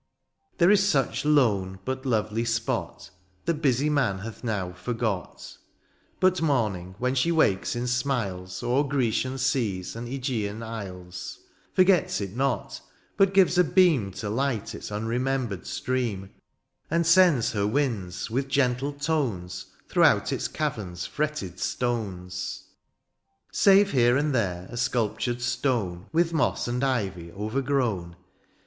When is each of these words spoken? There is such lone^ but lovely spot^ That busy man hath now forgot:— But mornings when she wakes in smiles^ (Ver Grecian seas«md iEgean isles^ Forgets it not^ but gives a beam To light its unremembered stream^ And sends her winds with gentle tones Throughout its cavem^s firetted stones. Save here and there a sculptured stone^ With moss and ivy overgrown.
There 0.57 0.71
is 0.71 0.83
such 0.89 1.21
lone^ 1.21 1.77
but 1.85 2.07
lovely 2.07 2.41
spot^ 2.43 3.11
That 3.45 3.61
busy 3.61 3.87
man 3.87 4.17
hath 4.17 4.43
now 4.43 4.71
forgot:— 4.73 5.59
But 6.19 6.41
mornings 6.41 6.95
when 6.97 7.13
she 7.13 7.31
wakes 7.31 7.75
in 7.75 7.83
smiles^ 7.83 8.61
(Ver 8.61 8.89
Grecian 8.89 9.37
seas«md 9.37 10.07
iEgean 10.07 10.57
isles^ 10.65 11.37
Forgets 11.75 12.19
it 12.19 12.35
not^ 12.35 12.81
but 13.15 13.35
gives 13.35 13.59
a 13.59 13.63
beam 13.63 14.09
To 14.13 14.27
light 14.27 14.73
its 14.73 14.89
unremembered 14.89 15.65
stream^ 15.65 16.31
And 16.89 17.05
sends 17.05 17.51
her 17.51 17.67
winds 17.67 18.31
with 18.31 18.47
gentle 18.47 18.93
tones 18.93 19.67
Throughout 19.87 20.33
its 20.33 20.47
cavem^s 20.47 21.07
firetted 21.07 21.59
stones. 21.59 22.63
Save 23.51 23.91
here 23.91 24.17
and 24.17 24.33
there 24.33 24.65
a 24.71 24.77
sculptured 24.77 25.37
stone^ 25.41 26.07
With 26.11 26.33
moss 26.33 26.67
and 26.67 26.83
ivy 26.83 27.31
overgrown. 27.33 28.15